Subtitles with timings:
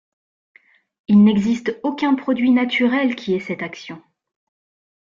[1.09, 4.01] Il n'existe aucun produit naturel qui ait cette action.